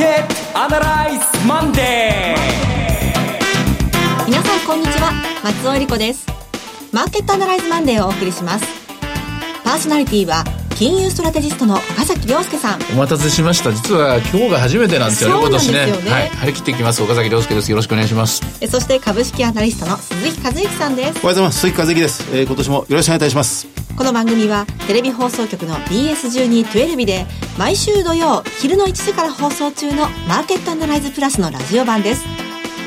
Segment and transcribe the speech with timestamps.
[0.00, 5.12] ケットアナライズマンデー皆さんこんにちは。
[5.44, 6.26] 松尾英里子です。
[6.90, 8.64] マーケットアナライズマンデーをお送りします。
[9.62, 10.42] パーソナリティは
[10.74, 12.80] 金融ストラテジストの岡崎良介さん。
[12.94, 13.74] お待たせしました。
[13.74, 16.10] 実は今日が初めてなんですよねそうなんですよね。
[16.10, 16.28] はい。
[16.30, 17.02] 張り切っていきます。
[17.02, 17.70] 岡崎良介です。
[17.70, 18.40] よろしくお願いします。
[18.62, 21.08] えそして株式アナリストの鈴木一之さんです。
[21.08, 21.60] おはようございます。
[21.60, 27.26] 鈴木一之です、えー、今年もよろしくお願いいたしますこの番組はテレビ放送局の BS1212 で
[27.58, 32.24] 毎週土曜昼の1時から放送中のマーケットアナライズプラスのラジオ版です。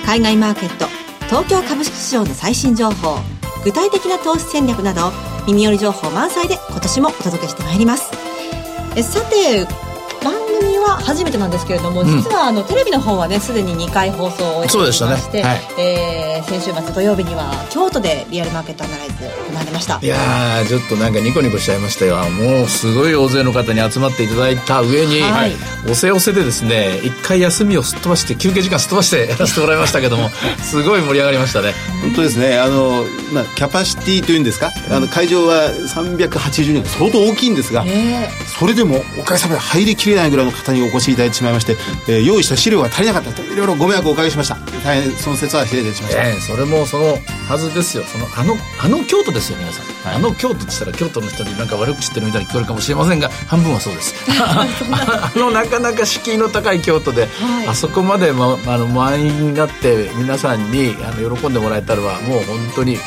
[0.05, 0.85] 海外マーケット
[1.27, 3.17] 東京株式市場の最新情報
[3.63, 5.11] 具体的な投資戦略など
[5.47, 8.11] 耳寄り情報満載で今年もお届けしてまいります。
[8.95, 9.66] えさて
[10.23, 15.11] 番組は初めてなんですけれども、実はあのテレビの方はねすでに2回放送を終えてそうでしたね。
[15.11, 15.61] まして、はい。
[15.79, 19.13] えー先週末土曜日には京都でリアルマーケットアナライズ
[19.49, 19.99] 行われました。
[20.01, 22.17] いやーちょっとなんかニコニコしちゃいましたよ。
[22.29, 25.53] もうすごい大勢の方に集まっていただいた上に、はい。
[25.89, 30.30] おせおせでですね一回休みをすっ飛ばして休憩時間すっ飛ばして やらせてもらいましたけども
[30.61, 31.73] すごい盛り上がりましたね。
[32.02, 32.58] 本当ですね。
[32.59, 41.75] あの、まあ、キャパシティというんですか、あの会場は380人相当大きいんですが、えそれでもおかげさまで入りきれないぐらいの方にお越しいただいてしまいまして、
[42.07, 44.55] えー用意した資料が足りなかったといろいろご迷惑をおかけしました。
[44.83, 47.17] 大変その説は失礼いたしました、ええそれもその
[47.49, 48.03] はずですよ。
[48.03, 54.13] そのあのあの京都ですよ皆さん、あの京都って言ったら京都の人になんか悪く知ってるみたいに聞こえるかもしれませんが半分はそうです。
[54.41, 57.27] あのなかなか敷居の高い京都で、は
[57.63, 57.67] い。
[57.67, 63.01] あそこまで、ま、あの満員になって皆さんにあの喜んでもらえたのはもう本当にもう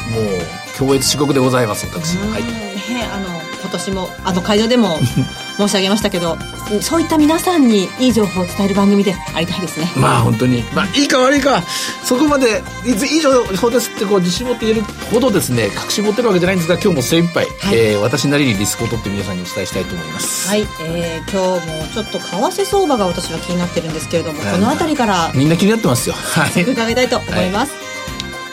[0.77, 2.17] 強越至極でございます私。
[2.19, 2.43] は、はい。
[2.43, 4.99] ねあの今年もあの会場でも
[5.59, 6.39] 申し上げましたけど
[6.83, 9.91] そういった皆さんにいい情報を伝える番組でありたいですね。
[9.97, 11.63] まあ本当に、まあいいか悪いか、
[12.05, 17.77] そこまで、いつ以上そうですってこう自信持って言えるほどですね、確信持ってるわけじゃないんですが、今日も精一杯、はい。
[17.77, 20.49] えー私なりにリスクを取って皆さんにお伝えしたいと思います。
[20.49, 26.15] はい、えー、今日もちょっと為替相場が私は気になってるんですけれども、この辺りからみんな気になってますよ。
[26.15, 26.63] はい。
[26.63, 27.73] 伺いたいと思います、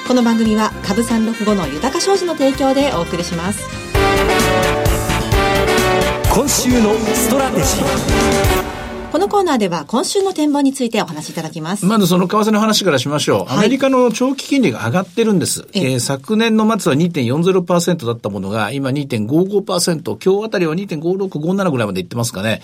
[0.07, 3.63] この番組は株三六五の豊か商事の提供でお送りします
[6.33, 13.45] 今週のストラテジーこのコーナーでは今週の展望についてお話しいただきます、まずその為替の話からしましょう。
[13.45, 15.67] はいアメリカの長期金利が上がってるんです。
[15.73, 22.63] ええー昨年の末は2.40%だったものが、今2.55%、今日あたりは2.5657ぐらいまでいってますかね。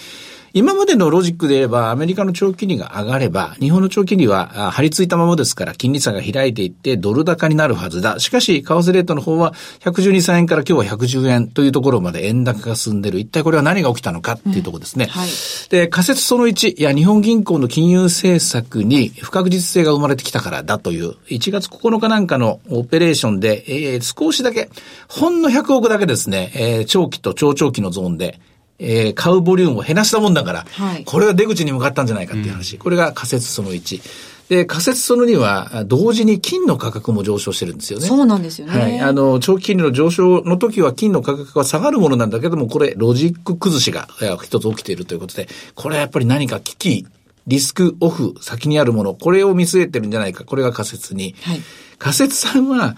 [0.54, 8.20] 今までのロジックで言えば、アメリカの長期金利が上がれば、日本の長期金利はあ張り付いたままですから、金利差が開いていって、ドル高になるはずだ。
[8.20, 13.20] しかし、為替レートの方は、112、3円から今日は110円というところまで円高が進んでる。
[13.20, 15.06] 一体これは何が起きたのかっていうところですね。
[15.06, 15.30] はい
[15.70, 24.70] で、仮説その1、いや、日本銀行の金融政策に不確実性が生まれてきたからだという、1月9日なんかのオペレーションで、えー少しだけ、
[25.08, 28.40] ほんの100億だけですね、えー長期と超長期のゾーンで、
[28.80, 32.78] えー買うボリュームを減らしたもんだから、はいこれは出口に向かったんじゃないかっていう話。
[32.78, 34.02] これが仮説その1。
[34.50, 38.08] で、仮説その2は、同時に金の価格も上昇してるんですよね。
[38.08, 39.00] そうなんですよね、はい。
[39.00, 47.06] あの、長期金利の上昇の時は金の価格が下がるものなんだけども、これ、ロジック崩しがえー一つ起きているということで、これはやっぱり何か危機、
[47.46, 50.44] リスクオフ、先にあるもの、これを見据えてるんじゃないか。
[50.46, 51.36] これが仮説に。
[51.42, 51.62] はい
[52.00, 52.96] 仮説さんは、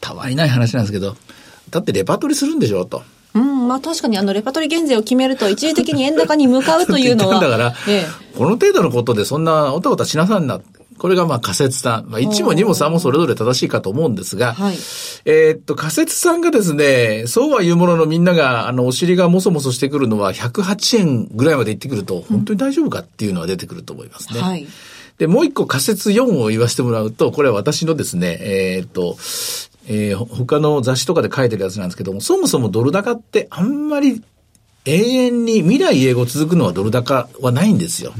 [0.00, 1.16] たわいない話なんですけど、
[1.70, 3.04] だってレパートリーするんでしょと。
[3.34, 7.38] うん、まあ確かにあのレパートリー減税を決めると一時的に円高に向かうというのは。
[7.40, 10.60] だから、えこの程度のことでそんなおたおたしなさんな。
[10.98, 12.10] これがまあ仮説さん。
[12.10, 14.74] まあ1も2も3もそれぞれ正しいかと思うんですが、はい
[15.24, 24.40] えーっと、仮説さんがですね、そうは言うもののみんなが、あの、お尻がもそもそしてくるのは108円ぐらいまで行ってくると、本当に大丈夫かっていうのは出てくると思いますね。
[24.40, 24.66] えはい。
[25.20, 29.16] で、もう一個仮説4を言わせてもらうと、これは私のですね、えーっと、
[29.86, 34.22] えーほ他の雑誌とかで書いてるやつなんですけども、そもそもドル高ってあんまり
[34.84, 38.12] 永遠に未来永劫続くのはドル高はないんですよ。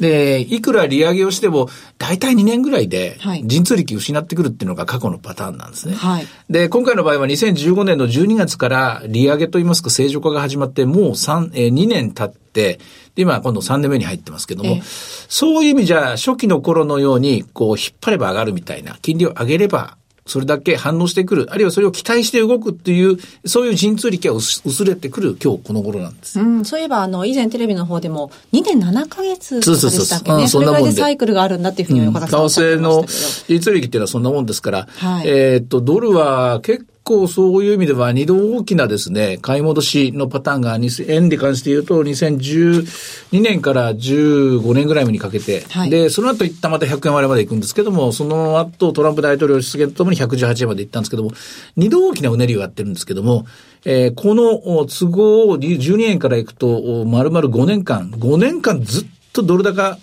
[0.00, 5.94] で、いくら利上げをしても、大体2年ぐらいではい、陣痛力失ってくるっていうのが過去のパターンなんですね。
[5.94, 12.78] はいで、今回の場合は2015年の12月から利上げといいますか正常化が始まって、もう3、えー2年経って、
[13.14, 14.82] で、今今度3年目に入ってますけども、ええ
[15.28, 19.96] そういう意味じゃ、初期の頃のように、こう、引っ張れば上がるみたいな、金利を上げれば、
[20.26, 26.40] それだけ反応してくる、あるいはそれを期待して動くっていう、そういう陣痛力が薄薄れてくる今日この頃なんです。
[26.40, 30.42] うん、そういえば、あの、以前テレビの方でも、2.7ヶ月とかでそうそうそうしたっけね。
[30.42, 33.54] うんそれぐらいでサイクルがあるんだっていうふうに為岡田さんおっしゃって替のましたけど。
[33.54, 45.90] 利率利益っていうのはそんなもんですから、はいえーっと、ドルは結構そういう意味では二度大きなですね、買い戻しのパターンが、2000円で関して言うと、2012年から15年ぐらいにかけて、はい。
[45.90, 51.30] で、その後一旦また100円割れまで行くんですけども、その後トランプ大統領出現とともに118円まで行ったんですけども、
[51.76, 53.46] 二度大きなうねりをやってるんですけども、
[53.84, 59.98] えーこのお都合12円から行くと、お丸々5年間、5年間ずっとドル高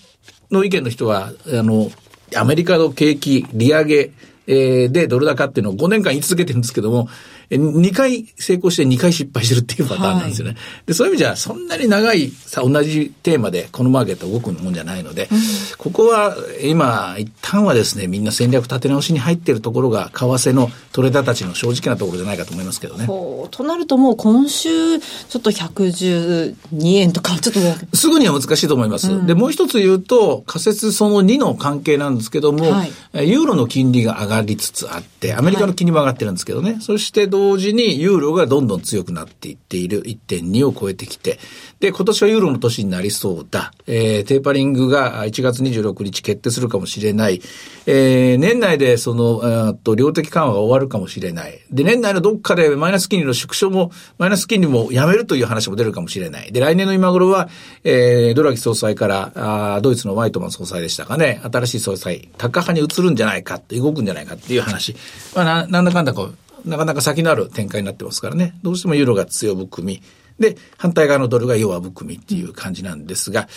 [0.51, 1.91] の意見の人は、あの、
[2.35, 4.11] アメリカの景気、利上げ、
[4.47, 7.07] えー、でドル高っていうのを5年間言い続けてるんですけども、
[7.49, 10.53] 2回成功して2回失敗してるっていうパターンなんですよね。
[10.53, 15.39] はい、でそういう意味じゃ、そんなに長いさ、同じテーマでこのマーケット動くもんじゃないので、うん、
[15.77, 23.07] ここは今、一旦はですね、みんな戦略立て直しに入っているところが、為替のトレーダーたちの正直なところじゃないかと思いますけどね。
[23.07, 26.55] となるともう今週、ちょっと112
[26.95, 27.97] 円とか、ちょっと。
[27.97, 29.11] すぐには難しいと思います。
[29.11, 32.91] うん、で、もう一つ言うと、仮説その2の関係なんですけども、はい、
[33.29, 36.73] ユーロの金利が上がりつつあって、アメリカの金利も上がってるんですけどね。
[36.73, 41.39] はい、そして同時にユーロがどんどん強くなっていっている1.2を超えてきて、
[41.81, 43.73] で、今年はユーロの年になりそうだ。
[43.85, 47.41] えー、テーパリングが1月26日決定するかもしれない。
[47.85, 51.59] えー、年内でその、えー、と、量的緩和が終わるかもしれない。
[51.69, 56.51] で、年内のどっかでマイナス金利の縮小も、マイナス金利もやめるという話も出るかもしれない。
[56.53, 57.49] で、来年の今頃は、
[57.83, 59.31] えー、ドラギ総裁から、
[59.75, 64.95] あドイツのワイトマン総裁でしたかね、新しい総裁、高派に移るんじゃないか、動くんじゃないかっていう話。
[65.35, 68.55] まあ、な、なんだかんだこう、なかなか先のある展開になってますからね。
[68.63, 70.01] どうしてもユーロが強含み。
[70.39, 73.47] で、反対側のドルが弱含みっていう感じなんですが、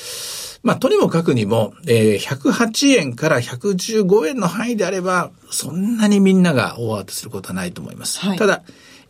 [0.62, 8.20] まあ、とにもかくにも、えー、108円から115円の範囲であれば、そんなにみんなが大慌てすることはないと思います。
[8.20, 8.62] はい、ただ、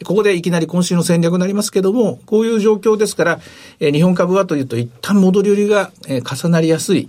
[0.05, 3.41] ここでいきなり今週の戦略になりますけども、こういう状況ですから、
[3.81, 7.09] えー、日本株はというと一旦戻り売りが、えー、重なりやすい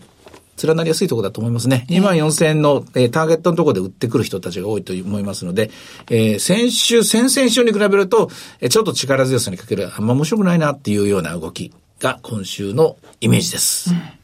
[0.61, 1.85] 連なりやすいところだと思いますね。
[1.89, 5.69] 2万4000円の、えー、ターゲットのところで売ってくる人たちが多いと思いますので、
[6.09, 13.91] えー、先週、先々週に比べると、えー、ちょっと力強さにかける、あんま面白くないなっていうような動きが今週のイメージです。
[13.91, 14.17] うん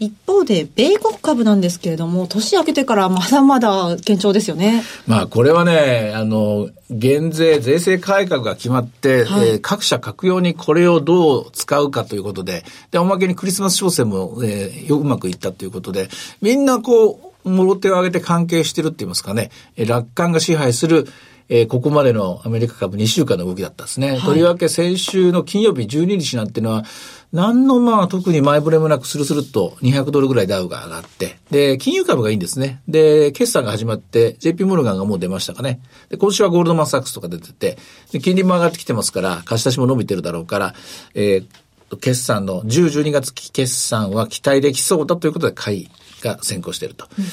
[0.00, 4.82] 一方で、米国株なんですけれども、年明けてからまだまだ堅調ですよね。
[5.06, 16.08] まあ、これはね、あの、減税、税制改革が決まって、はい、えー、各社各用にこれをどう使うかということで、で、おまけにクリスマス商戦も、えー、うまくいったということで、
[16.40, 21.08] みんなこう、もろ手を挙げて関係してるって言いますかね、楽観が支配する、
[21.52, 24.12] えー、ここまでのアメリカ株2週間の動きだったんですね。
[24.12, 26.84] はい、とりわけ先週の金曜日12日なんていうのは、
[27.32, 32.80] 何のまあ特に前触れもなくスルスルっと200ドルぐらいダウが上がって、で、金融株がいいんですね。
[32.86, 35.80] で、決算が始まって、JP モルガンがもう出ましたかね。
[36.08, 37.78] で、今週はゴールドマンサックスとか出てて、
[38.12, 40.74] で、金利も上がってきてますから、貸し出しも伸びてるだろうから、
[41.14, 45.88] えー、決算の10、12月期決算は期待できそうだということで買い
[46.22, 47.08] が先行していると。
[47.18, 47.24] うん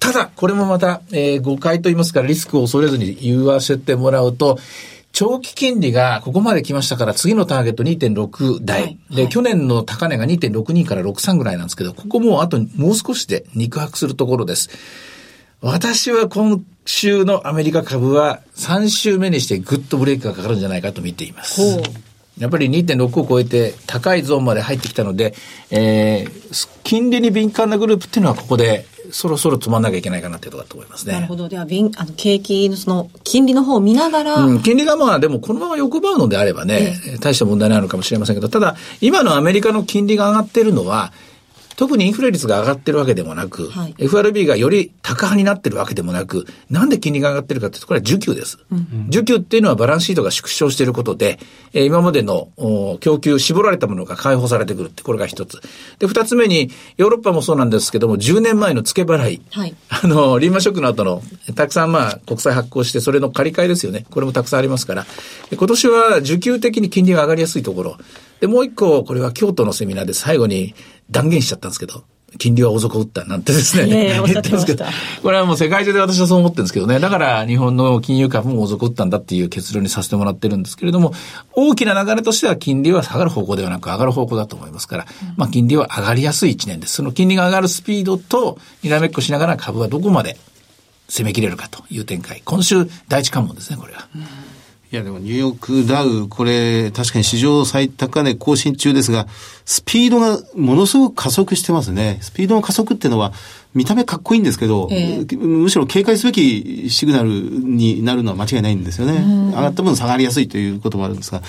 [0.00, 4.58] ただ、これもまた、えー、誤解と言いますから、リスクを恐れずに言わせてもらうと、
[5.12, 8.82] 長期金利がここまで来ましたから、次のターゲット2.6台。
[8.82, 14.70] はい、で、はい、去年の高値が2.62から63ぐらいなんですけど、ここもうあともう少しで肉薄するところです。
[15.60, 21.60] 私は今週のアメリカ株は3週目にしてぐっとブレーキがかかるんじゃないかと見ています。
[22.38, 25.34] やっぱり2.6を超えて高いゾーンまで入ってきたので、
[25.70, 31.14] えー、金利に敏感なグループっていうのはここでそろそろ止まんなきゃいけないかなっていうところだと思いますね。
[31.14, 31.48] なるほど。
[31.48, 34.34] では、あの、景気のその、金利の方を見ながら。
[34.36, 41.12] うん、金利がまあ、でもこのまま横ばうのであればね、え大した問題ないのかもしれませんけど、ただ、今のアメリカの金利が上がっているのは、
[41.80, 48.58] 特にインフレ率が上がってるわけでもなく、はい、FRB がより高派になってるわけでもなく、なんで金利が上がってるかっていうと、これは需給です。
[48.70, 51.38] うん、需給っていうのはバランスシートが縮小していることで、
[51.72, 52.48] えー、今までの
[53.00, 55.58] 供給、絞られたものが解放されてくるって、これが一つ。
[55.98, 59.40] で、二つ目に、ヨーロッパもそうなんですけども、10年前の付け払い。
[59.50, 61.22] はい、 あの、リーマンショックの後の、
[61.54, 64.04] たくさんまあ、国債発行して、それの借り換えですよね。
[64.10, 65.06] これもたくさんありますから。
[65.50, 67.96] 今年は需給的に金利が上がりやすいところ。
[68.40, 70.74] で、もう一個、これは京都のセミナーで最後に
[71.10, 72.04] 断言しちゃったんですけど、
[72.38, 74.22] 金利は大底打ったなんてですね。
[74.24, 74.84] 言ってますけど。
[75.22, 77.00] これはもう世界中で私はそう思ってるんですけどね。
[77.00, 81.12] だから日本の金融株も大底打ったんだっていう結論にさせてもらってるんですけれども、
[81.52, 86.94] 大きな流れとしては金利は下がる方向ではなく上がる方向だと思いますから、うん、まあ金利は上がりやすい一年です。
[86.94, 90.36] その金利が上がるスピードと、にらめっこしながら株はどこまで
[91.08, 92.42] 攻め切れるかという展開。
[92.44, 94.08] 今週第一関門ですね、これは。
[94.92, 99.28] うんいやでもニューヨークダウ、これ確かに史上最高値更新中ですが、
[99.64, 102.18] スピードがものすごく加速してますね。
[102.22, 103.32] スピードの加速っていうのは
[103.72, 109.22] 見た目かっこいいんですけど、えー、むしろ警戒すべきシグナルになるのは間違いないんですよね。
[109.50, 111.40] 上がった分下がりやすいということもあるんですが、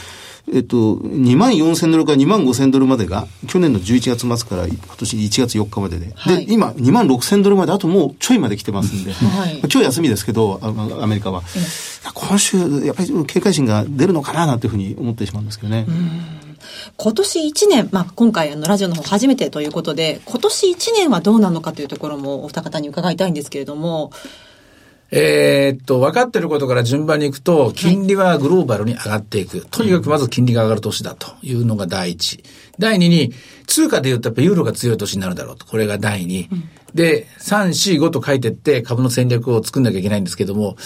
[0.53, 11.43] えっと、2万4千ドルから2万5千ドルまでが、去年の11月末から今年1月4日までで、はい、で、今、2万6千ドルまで、あともうちょいまで来てますんで、はい、今日休みですけど、アメリカは。
[12.13, 15.85] 今週、やっぱり警戒心が出るのかな、なんていうふうに思ってしまうんですけどね。
[16.97, 24.11] 今年1年、まあ、今回あのラジオの方初めてということで、今年1年はどうなのかというところもお二方に伺いたいんですけれども、
[25.13, 29.65] えーっと、分かってることから順番に行くと、金利はグローバルに上がっていく。
[29.69, 32.43] とにかくまず金利が上がる年だというのが第一。
[32.79, 33.33] 第二に、
[33.67, 35.65] 通貨で言うとやっぱユーロが強い年になるだろうと。
[35.65, 36.49] これが第二。
[36.95, 40.77] で、3、4、5と書いてって株の戦略を作んなきゃいけないんですけども、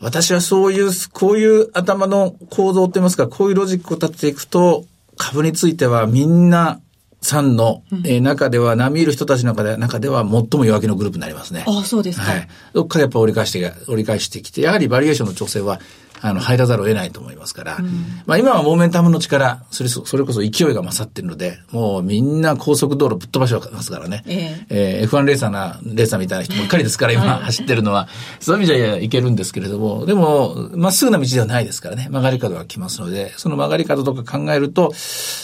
[0.00, 4.84] 私はそういう、こういう頭の構造といいますか、こういうロジックを立てていくと、
[5.16, 6.80] 株についてはみんな
[7.22, 11.64] さんの、えー中では、並みいる人たちの中で中では最も弱気のグループになりますね。
[11.66, 12.48] あそうですかはい。
[12.72, 15.80] どっかでやっぱ折り返して、折り返してきて、やはりバリエーションの調整は、
[16.20, 17.78] あの、入らざるを得ないと思いますから、
[18.26, 24.22] まあ今はモーメンタムの力、それそそれこそ勢いが勝ってるので、もうみんな高速道路ぶっ飛ばしてますからね。
[24.26, 28.08] ええー F1 レーサーな、レーサーみたいな人ばっかりですから、今走ってるのは。
[28.38, 32.08] そういう意味じゃいけるんですけれども、でも、まっすぐな道ではないですからね。
[32.10, 34.92] 曲がり角が来ますので、その曲がり角とか考えると、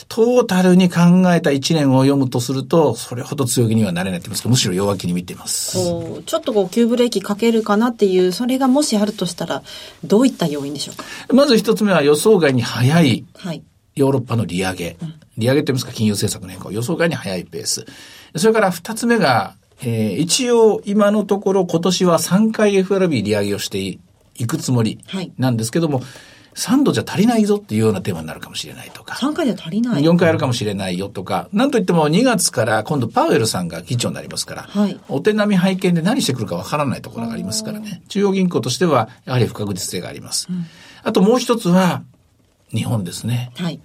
[0.08, 1.00] トータルに考
[1.34, 5.76] えた1年を読むとすると、それほど強気にはなれないってますか、むしろ弱気に見ています。
[5.76, 9.62] こうちょっとこう急ブレーキかけるかなっていうそれがもしあるとしたら
[10.04, 11.04] どういった要因でしょうか？
[11.34, 13.62] まず一つ目は予想外に早いはい
[13.94, 14.96] ヨーロッパの利上げ。
[15.38, 16.70] 利上げって言いますか金融政策の変化。
[16.72, 17.86] 予想外に早いペース。
[18.36, 23.98] それから二つ目が、えー一応今のところ今年は3回 FRB 利上げをしてい
[24.46, 26.02] くつもりはいなんですけども、
[26.56, 29.14] 3度じゃ足りないぞっていうようなテーマになるかもしれないとか。
[29.14, 38.02] 3回では足りない4回あるかもしれないよとか、なんといっても2月から今度パウエルさんが議長になりますから、はいお手並み拝見で何してくるかわからないところがありますからね。
[38.08, 40.48] 中央銀行としてはやはり不確実性があります。
[41.04, 42.02] あともう一つは、
[42.74, 43.52] 日本ですね。
[43.56, 43.80] はい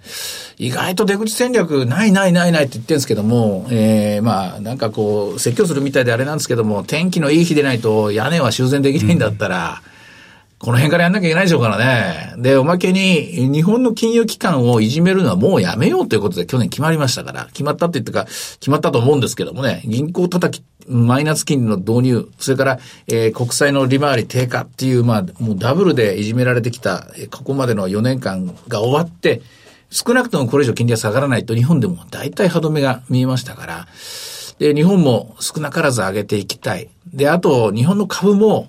[0.58, 9.82] 意外と出口戦略ないないないないって言ってるんですけども、えー、まあなんかこう説教するみたいであれなんですけども、天気のいい日でないと屋根は修繕できないんだったら、
[10.62, 12.34] この辺からやんなきゃいけないでしょうからね。
[12.38, 22.78] で、おまけに、日本の金融機関をいじめるのはもうやめようということで去年決まりましたから、決まったって言ってか、決まったと思うんですけどもね、銀行叩き、マイナス金利の導入、それから、
[23.08, 29.42] えー国債の利回り低下っていう、まあ、もうダブルでいじめられてきた、ここまでの4年間が終わって、
[29.90, 33.88] 少なくともこれ以上金利が下がらないと日本でも大体歯止めが見えましたから、
[34.60, 36.88] で、日本も少なからず上げていきたい。
[37.12, 38.68] で、あと、日本の株も、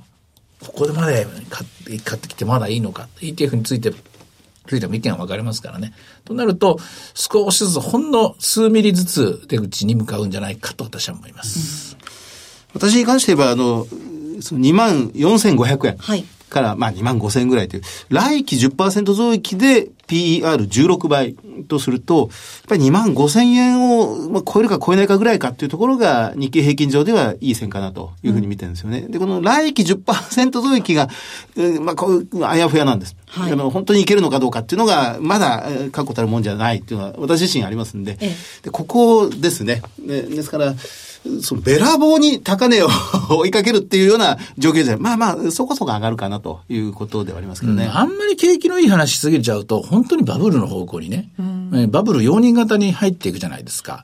[0.68, 3.08] ここでまで買って買ってきてまだいいのか。
[3.20, 3.94] ETF について、
[4.68, 5.94] ついても意見は分かれますからね。
[6.26, 6.80] となると、
[7.14, 11.98] 少しずつ、ほんの数ミリずつ出口に向かうんじゃないかと私は思います。
[12.74, 13.86] 私に関して言えば、あの、
[14.42, 15.98] その2万4500円。
[15.98, 21.36] はいから、まあ2万5000円ぐらいという、来期10%増益で PER16 倍
[21.68, 22.30] とすると、やっ
[22.70, 29.02] ぱり2万5000円を、まあ、超えるか超えないかぐらいかっていうところが日経平均上ではいい線かなというふうに見てるんですよね。
[29.02, 31.10] で、この来期10%増益が、
[31.58, 33.16] えーまあ、こう、あやふやなんです。
[33.28, 39.82] はいあの本当にいけるのかどうかっていうのが、まだ、えー確固たるもんじゃないっていうのは、私自身ありますんで、ええでここですね。
[40.00, 40.76] ねですから、
[41.42, 42.90] そのべらぼうに高値を
[43.30, 44.98] 追いかけるっていうような状況じゃ。
[44.98, 47.90] まあまあ、そこそこ上がるかなということではありますけどね。
[47.92, 54.04] あんまり景気のいい話しすぎちゃうと、本当にバブルの方向にね、えーバブル容認型に入っていくじゃないですか。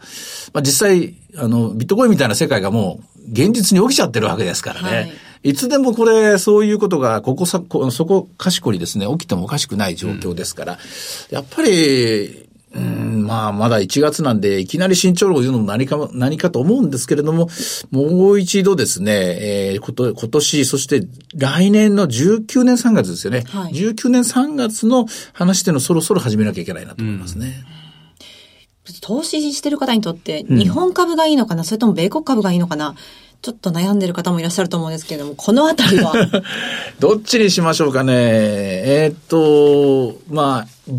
[0.54, 4.90] まあ実際、あの、ビットコインみたいな世界がもう現実に起きちゃってるわけですからね。
[4.90, 5.12] はい
[5.42, 10.78] い、つでもこれ、そういうことが、ここさ、こそこかしこにですね、起きてもおかしくない状況ですから、
[11.30, 17.50] やっぱり、うん、まあ、まだ1月なんで、いきなり慎重論を言うのも何かも、何かと思うんですけれども、
[17.90, 23.44] もう一度ですね、えーこと、今年、そして来年の19年3月ですよね。
[23.48, 27.64] はい19年3月の話っていうのをそろそろ始めなきゃいけないなと思いますね。
[29.02, 32.96] 投資してる方にとって日本株がいいのかな、それとも米国株がいいのかな
[33.42, 36.14] ちょっと悩んでる方もいらっしゃると思うんですけれどもこのあたりは？
[37.00, 38.14] どっちにしましょうかね。
[38.14, 40.94] えーっと、まあ、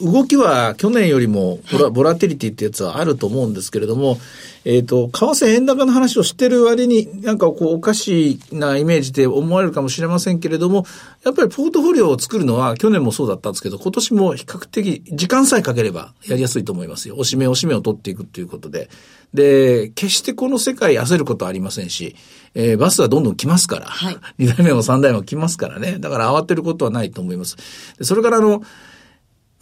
[0.00, 4.18] 動きは去年よりもボラ,、ボラティリティってやつはあると思うんですけれども、
[4.64, 10.84] えーっと、為替円高の話をしてる割になんかこうおかしいなイメージで思われるかもしれませんけれども、
[11.24, 17.16] やっぱりポートフォリオを作るのは去年もそうだったんですけど、今年も比較的時間さえかければやりやすいと思いますよ。
[17.18, 18.90] おしめおしめを取っていくということで。
[19.32, 22.16] で、決してこの世界焦ることはありませんし、
[22.54, 25.98] えーバスはどんどん来ますから、はい二代目も三代目も来ますからね。
[26.00, 27.56] だから慌てることはないと思います。
[27.98, 28.62] でそれからあの、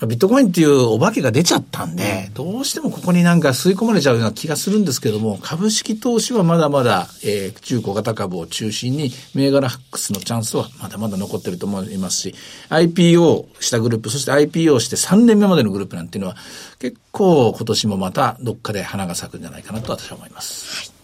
[0.06, 12.34] ビットコインっていうお化けが出ちゃったんで、どうしてもここになんか吸い込まれちゃうような気がするんですけども、株式投資はまだまだ、えー中小型株を中心に、銘柄ハックスのチャンスはまだまだ残ってると思いますし、
[12.70, 16.36] IPO したグループ、そして IPO して3年目までのグループなんていうのは、
[16.78, 20.97] 結構今年もまたどっかで花が咲くんじゃないかなと私は思います。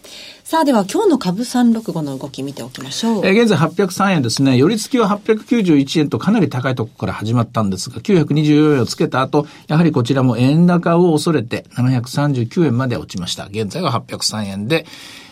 [0.45, 4.57] さあでは今日の株365の動き見ておきましょうえー現在803円ですね。
[4.57, 13.47] 寄り付きは891円とかなり高いところから始まったんですが、924円をつけた後、やはりこちらも円高を恐れて739円まで落ちました。
[13.47, 14.85] 現在は803円で、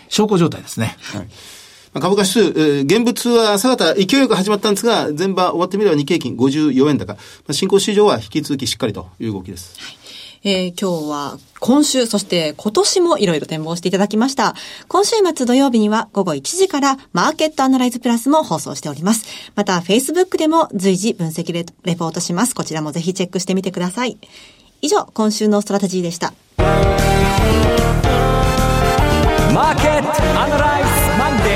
[0.10, 0.98] 証拠状態ですね。
[1.94, 7.14] 株価指数、えー、現物は朝方勢いよく始まったんですが、前場終わってみれば日経平均54円高。
[7.14, 9.80] まあ、新興市場は引き続きしっかりという動きです。
[9.80, 14.56] はいえー、今日は今週、そして今年もいろいろ展望していただきました。
[14.90, 19.26] 今週末土曜日には午後1時からマーケットアナライズプラスも放送しております。
[19.56, 22.56] また Facebook でも随時分析レレポートします。
[22.56, 24.18] こちらもぜひチェックしてみてください。
[24.82, 26.34] 以上、今週のストラテジーでした。
[26.58, 31.54] マーケットアナライズマンデ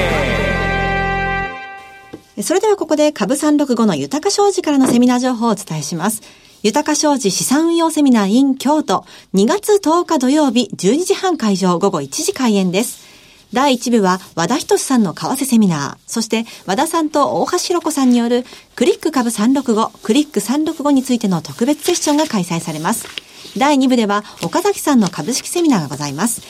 [2.37, 6.46] ーそれではここで株365の豊か商事からのセミナー情報をお伝えします。
[6.63, 13.05] 豊か商事資産運用セミナー in 京都2月10日土曜日12時半会場午後1時開演です。
[13.53, 18.43] 第1部は和田仁さんの為替セミナー、そして和田さんと大橋弘子さんによる
[18.75, 23.07] クリック株365、クリック365についての特別セッションが開催されます。
[23.55, 26.41] 第2部では岡崎さんの株式セミナーがございます。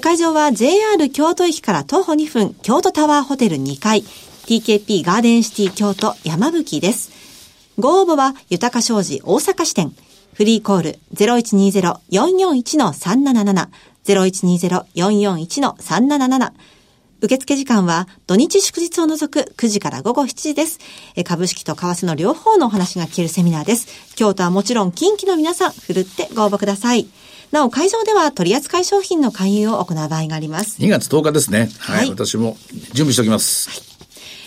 [0.00, 4.04] 会場は JR 京都駅から徒歩2分、京都タワーホテル2階、
[4.46, 7.19] TKP ガーデンシティ京都山吹です。
[7.80, 9.94] ご応募は、豊か商事大阪支店。
[10.34, 13.68] フリーコール0120-441-377。
[14.04, 16.52] 0120-441-377。
[17.22, 20.78] 受付時間は土日祝日を除く9時から午後7時です。
[21.24, 24.14] 株式と為替の両方のお話が聞けるセミナーです。
[24.14, 27.06] 京都はもちろん近畿の皆さん、ふるってご応募ください。
[27.52, 30.80] なお、会場では取扱い商品の勧誘を行う場合があります。
[30.80, 31.68] 2月10日ですね。
[31.78, 31.98] はい。
[31.98, 32.56] はい、私も
[32.92, 33.68] 準備しておきます。
[33.68, 33.89] はい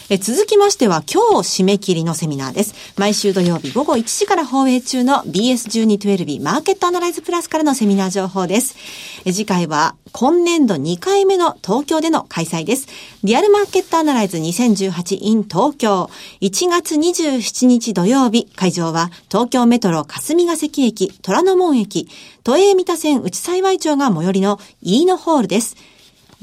[0.10, 2.94] え続きましては今日締め切りのセミナーです。
[3.00, 8.76] 毎週土曜日午後1時から放映中の BS1212 マーケットアナライズプラスからのセミナー情報です。
[9.24, 12.88] え次回は今年度2回目の東京での開催です。
[13.24, 16.10] リアルマーケットアナライズ 2018in 東京
[16.42, 22.10] 1月27日土曜日会場は東京メトロ霞ヶ関駅虎ノ門駅
[22.44, 25.78] 都営三田線内幸町が最寄りの飯野ホールです。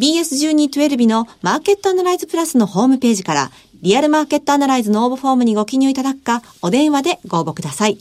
[0.00, 3.50] BS1212 のマーケットアナライズプラスのホームページから
[3.83, 7.99] リアルマーケットアナライズの応募フォームにご記入いただくか、お電話でご応募ください。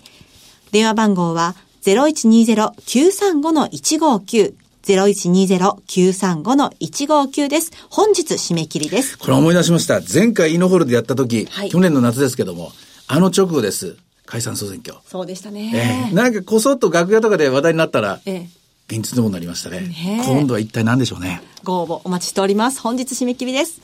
[0.71, 4.53] 電話番号は0120-935-159
[4.83, 7.73] 0120-935-159です。
[7.89, 9.17] 本日締め切りです。
[9.17, 9.99] これ思い出しました。
[10.01, 12.71] 前回イノホールでやった時、はい、去年の夏ですけども、
[13.07, 13.97] あの直後です。
[14.25, 14.95] 解散総選挙。
[15.05, 16.07] そうでしたね。
[16.09, 18.45] えー、なんかこそっと楽屋とかで話題になったら、えー
[18.89, 19.81] 現実のもなりましたね。
[19.81, 21.43] ね今度は一体何でしょうね。
[21.63, 22.81] ご応募お待ちしております。
[22.81, 23.81] 本日締め切りです。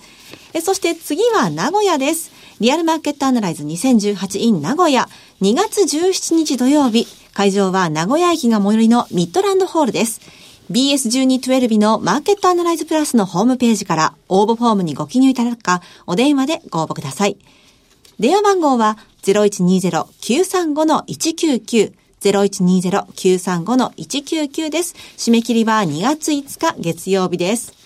[0.53, 2.31] えそして次は名古屋です。
[2.59, 5.07] リアルマーケットアナライズ 2018in 名古屋
[5.41, 7.05] 2月17日土曜日。
[7.33, 10.21] 会場は名古屋駅が最寄りのミッドランドホールです。
[10.71, 17.37] BS1212 のマーケットアナライズプラスのホームページから応募フォームにご記入いただくか、お電話でご応募ください。
[18.17, 21.93] 電話番号は0120-935-199
[22.25, 24.93] 0120-935-199です。
[25.17, 27.84] 締め切りは2月5日月曜日です。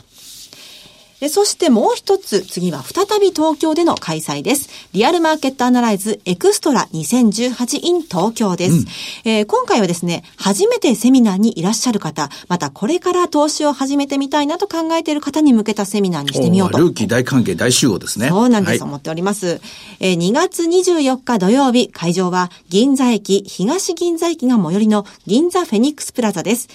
[1.28, 4.70] そしてもう一つ、次は再び東京での開催です。
[4.94, 8.86] リアルマーケットアナライズエクストラ 2018in 東京です、うん、
[9.26, 16.78] えー、今回はですね、初めてセミナーにいらっしゃる方、またこれから投資を始めてみたいなと考えている方に向けたセミナーにしてみようと。
[16.78, 18.30] ルーキー大関係大集合ですね。
[18.30, 19.60] そうなんです、はい、思っております。
[20.00, 26.70] えー、2月24日土曜日、会場は銀座駅、東銀座駅が最寄りの銀座フェニックスプラザです。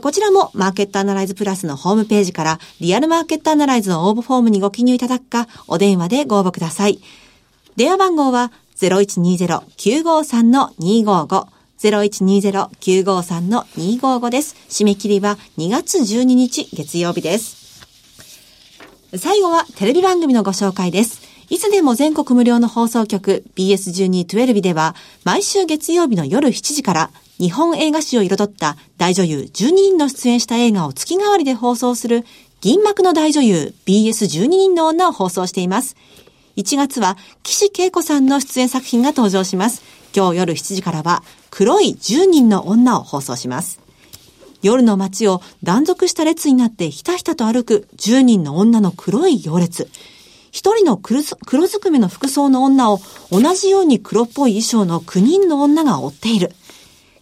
[0.00, 7.00] こちらもマーケットアナライズプラスのホームページからリアルマーケットアナライズの応募フォームにご記入いただくか、お電話でご応募ください。
[7.76, 14.56] 電話番号は0120-953-255 0120-953-255です。
[14.68, 17.86] 締め切りは2月12日月曜日です。
[19.16, 21.22] 最後はテレビ番組のご紹介です。
[21.50, 32.24] いつでも全国無料の放送局 BS1212 では毎週月曜日の夜7時から日本映画史を彩った大女優12人の出演した映画を月替わりで放送する
[32.60, 35.94] 銀幕の大女優 BS12 人の女を放送しています。
[36.56, 39.82] 1月は岸恵子さんの出演作品が登場します。
[40.12, 43.80] 今日夜7時からは黒い10人の女を放送します。
[44.60, 49.88] 夜の街を断続した列になってひたひたと歩く10人の女の黒い行列。
[50.50, 52.98] 一人の黒ずくめの服装の女を
[53.30, 56.52] 同じように黒っぽい衣装の9人の女が追っている。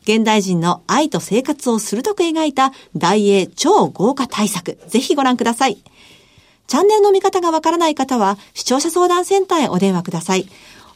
[0.06, 4.78] 現代人の愛と生活を鋭く描いた大英超豪華大作。
[4.86, 5.78] ぜひご覧ください。
[6.68, 10.46] チャンネルの見方がわからない方は、視聴者相談センターへお電話ください。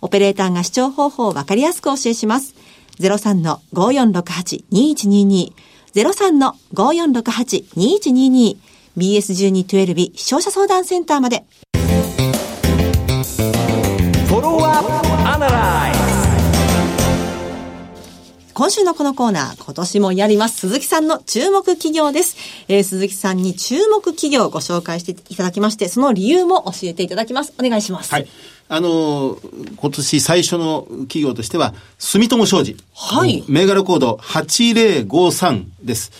[0.00, 2.54] オペレーターが視聴方法をわかりやすくお教えします。
[3.00, 5.52] 03-5468-2122
[5.94, 8.56] 03-5468-2122
[8.96, 11.44] BS1212 視聴者相談センターまで。
[18.60, 20.68] 今週のこのコーナー、今年もやります。
[20.68, 22.36] 鈴木さんの注目企業です。
[22.68, 27.54] えー、鈴木さんに注目企業をご紹介していただきまして、その理由も教えていただきます。
[27.58, 28.12] お願いします。
[28.12, 28.28] はい。
[28.68, 29.38] あの、
[29.76, 32.76] 今年最初の企業としては、住友商事。
[32.94, 33.42] はい。
[33.48, 36.12] 銘柄コード8053です。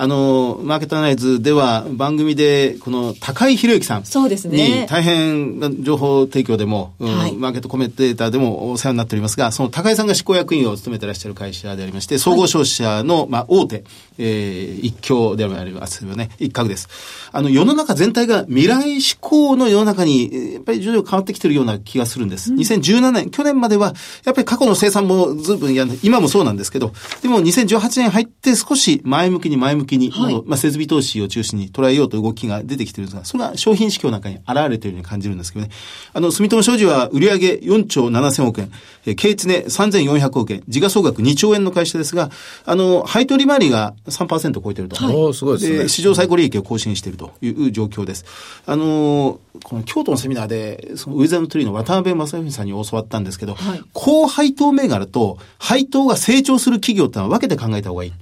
[0.00, 4.04] あの、マーケットアナライズでは番組で、この高井博之さん。
[4.04, 13.84] そうですねに大変情報提供でも、うんはいマーケットコメンテーターでもお世話になっておりますが、その高井さんが執行役員を務めていらっしゃる会社でありまして、総合商社の、まあ、大手、
[14.18, 16.30] えー一強でありますよね。
[16.38, 16.88] 一角です。
[17.32, 22.52] あの、世の中全体が未来志向の世の中に、えーやっぱり徐々に変わってきてるような気がするんです。
[22.52, 35.70] 2017年、去年までは、やっぱり過去の生産もずいぶんやん今もそうなんですけど、でも2018年入って少し前向きに前向きに、はいまあ、設備投資を中心に捉えようと動きが出てきてるんですが、それは商品指標なんかに現れているように感じるんですけどね。
[36.12, 38.70] あの、住友商事は売上4兆7000億円、
[39.06, 42.30] えー経値ね3400億円、時価総額2兆円の会社ですが、
[42.64, 44.96] あの、配当利回りが3%を超えていると。
[45.06, 45.88] おーすごいですね。
[45.88, 48.24] 史上最高利益を更新しているという状況です。
[48.66, 58.12] あの、この京都のセミナーで、そのウィザードトリーの渡辺正文さんに教わったんですけど、はい高配当銘柄と配当が成長する企業ってのは分けて考えた方がいい。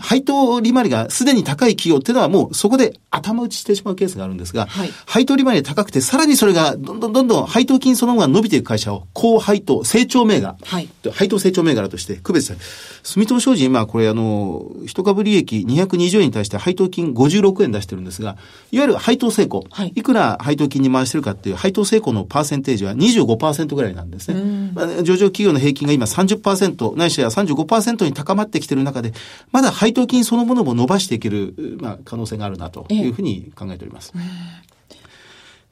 [0.00, 12.64] 配当利回りがすでに高い企業っていうのはもうそこで頭打ちしてしまうケースがあるんですが、はい配当利回りが高くて、さらにそれがどんどんどんどん配当金そのものが伸びていく会社を高配当、成長銘柄、はい配当成長銘柄として区別される。
[13.02, 18.36] 住友商事今これあの、一株利益220円に対して配当金56円出してるんですが、
[18.70, 24.70] いわゆる配当成功、はいいくら配当金に回してるかっていう配当成功のパーセンテージは25%ぐらいなんですね。
[24.74, 29.12] まあ上場企業の平均が今30%、ないしは35%に高まってきてる中で、
[29.52, 34.12] まだ配当金そのものも伸ばしていける、まあ、可能性があるなというふうに考えております。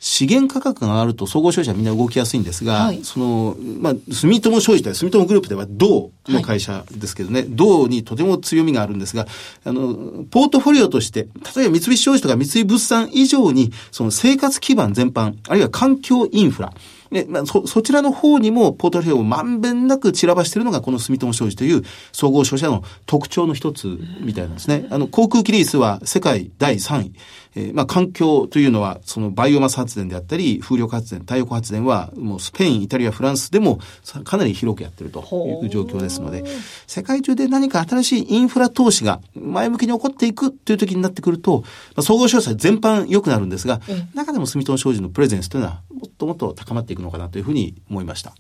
[0.01, 3.01] 資源価格が上がると総合商社はみんな動きやすいんですが、はい。
[3.03, 9.27] その、まあ、住友商事という住友グループでは銅の会社ですけどね、銅にとても強みがあるんですが、
[9.65, 16.73] あの、ポートフォリオとして、例えば三菱商事とか三井物産以上に、その生活基盤全般、あるいは環境インフラ、
[17.11, 24.87] ねまあ、そ、そちらの方にもポートフォリオをまんべんなく散らばしているのがこの住友商事という総合商社の特徴の一つみたいなんですね。
[24.91, 27.13] あの、航空機リースは世界第3位。
[27.59, 35.21] えーまあ、環境というのは、そのバイオマス発電であったり、風力発電、太陽光発電は、もうスペイン、イタリア、フランスでもさかなり広くやってると
[35.63, 36.45] いう状況ですので、
[36.87, 41.67] 世界中で何か新しいインフラ投資が前向きに起こっていくという時になってくると、ま
[41.97, 43.81] あ、総合商社全般良くなるんですが、
[44.15, 48.35] 中でも住友商事のプレゼンスというのは、もっともっと高まっていくのかなというふうに思いました。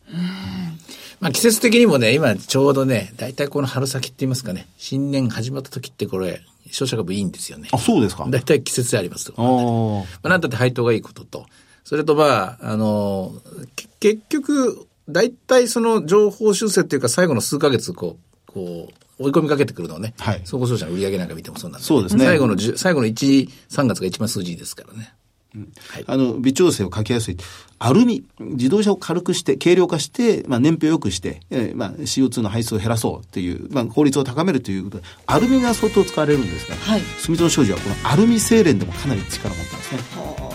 [1.21, 6.41] まあ季節的にもね、今ちょうどね、大体この春先って言いますかね、新年始まった時ってこれ、
[6.71, 7.69] 商社株いいんですよね。
[7.73, 8.27] あ、そうですか。
[8.29, 9.35] 大体季節でありますと。
[9.37, 11.47] あーまあ、なんだって配当がいいことと、
[11.85, 13.33] それとまあ、あの、
[13.75, 25.13] け結局、大体その情報修正っていうか最後の数ヶ月こう、こう、追い込みかけてくるのはね、はい総合商社の売上なんか見てもそうなんで、そうですね最後の最後の1、3月が一番数字ですからね。
[25.55, 26.05] はい。
[26.07, 27.37] あの、微調整をかけやすい。
[27.79, 39.95] アルミ、自動車を軽くして、軽量化して、まあ、燃費を良くして、えーまあ、CO2 の排出を減らそうっていう、まあ、効率を高めるということで、アルミが相当使われるんですが、はい住友商事はこのアルミ精錬でもかなり力を持ってます
[40.43, 40.48] ね。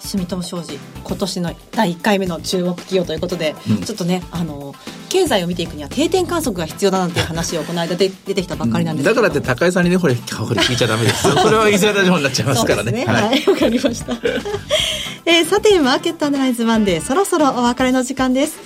[0.00, 4.74] 住友商事今年の第1回目の注目企業ということで、ちょっとねあの
[5.08, 10.20] 経済を見ていくには定点観測が必要だなんていう話をこの間で出てきたばっかりなんですけど、だからって高井さんにね、これ、こ
[10.54, 11.34] れ聞いちゃダメですよ。
[11.42, 12.92] これはインサイダー情報になっちゃいますからね。
[12.92, 13.44] ねはい。
[13.46, 14.12] わ、かりました、
[15.26, 17.04] えーさてマーケットアナライズマンデー。
[17.04, 18.58] そろそろお別れの時間です。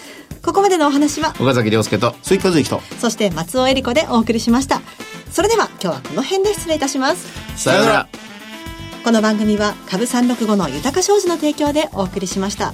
[0.43, 4.83] ここまでのお話は岡崎亮介と、鈴木和之と、そして松尾恵里子でお送りしました。
[5.33, 7.27] それでは今日はこの辺で失礼いたします。
[7.57, 8.09] さようなら。
[9.05, 12.73] この番組は株365の豊か商事の提供でお送りしました。